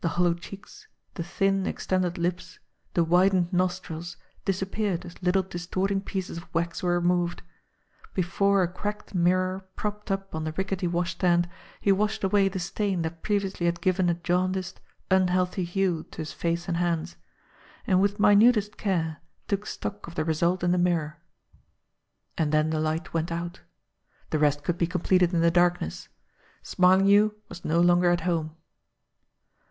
The 0.00 0.10
hollow 0.14 0.34
cheeks, 0.34 0.86
the 1.14 1.24
thin, 1.24 1.66
extended 1.66 2.18
lips, 2.18 2.60
the 2.94 3.02
widened 3.02 3.52
nostrils 3.52 4.16
disappeared 4.44 5.04
as 5.04 5.20
little 5.24 5.42
distorting 5.42 6.00
pieces 6.00 6.38
of 6.38 6.46
wax 6.54 6.84
were 6.84 7.00
removed. 7.00 7.42
Before 8.14 8.62
a 8.62 8.68
cracked 8.68 9.12
mirror 9.12 9.66
propped 9.74 10.12
up 10.12 10.36
on 10.36 10.44
the 10.44 10.52
rickety 10.52 10.86
washstand, 10.86 11.48
he 11.80 11.90
washed 11.90 12.22
away 12.22 12.46
the 12.48 12.60
stain 12.60 13.02
that 13.02 13.24
previously 13.24 13.66
had 13.66 13.80
given 13.80 14.08
a 14.08 14.14
jaundiced, 14.14 14.80
unhealthy 15.10 15.64
hue 15.64 16.04
to 16.12 16.18
his 16.18 16.32
face 16.32 16.68
and 16.68 16.76
hands 16.76 17.16
and 17.84 18.00
with 18.00 18.20
minutest 18.20 18.76
care 18.76 19.16
took 19.48 19.66
stock 19.66 20.06
of 20.06 20.14
the 20.14 20.24
result 20.24 20.62
in 20.62 20.70
the 20.70 20.78
mirror. 20.78 21.18
THREADS 22.36 22.36
45 22.36 22.44
And 22.44 22.52
then 22.52 22.70
the 22.70 22.78
light 22.80 23.12
went 23.12 23.32
out. 23.32 23.62
The 24.30 24.38
rest 24.38 24.62
could 24.62 24.78
be 24.78 24.86
completed 24.86 25.34
In 25.34 25.40
the 25.40 25.50
darkness. 25.50 26.08
Smarlinghue 26.62 27.34
was 27.48 27.64
no 27.64 27.80
longer 27.80 28.10
at 28.12 28.20
home. 28.20 28.54